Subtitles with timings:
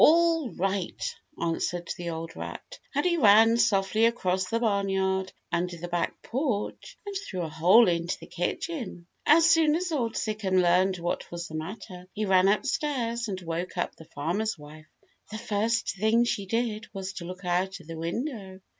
[0.03, 5.89] "All right," answered the old rat, and he ran softly across the barnyard, under the
[5.89, 9.05] back porch, and through a hole into the kitchen.
[9.27, 13.77] As soon as Old Sic'em learned what was the matter, he ran upstairs and woke
[13.77, 14.87] up the farmer's wife.
[15.29, 18.59] The very first thing she did was to look out of the window.